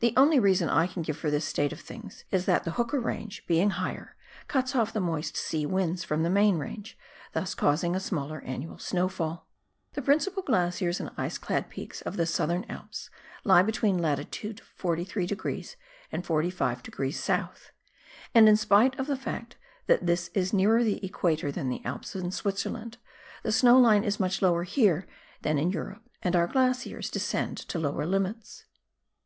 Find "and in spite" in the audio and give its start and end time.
18.34-18.98